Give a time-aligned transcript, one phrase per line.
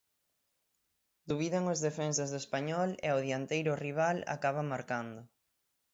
[1.29, 5.21] Dubidan os defensas do Español e o dianteiro rival acaba marcando.